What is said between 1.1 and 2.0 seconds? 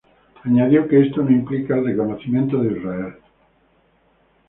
no implica el